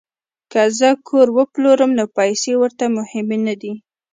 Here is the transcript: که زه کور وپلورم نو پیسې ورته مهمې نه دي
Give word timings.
که 0.51 0.61
زه 0.79 0.89
کور 1.07 1.27
وپلورم 1.37 1.91
نو 1.99 2.05
پیسې 2.17 2.51
ورته 2.61 2.85
مهمې 2.97 3.37
نه 3.47 3.55
دي 3.61 3.73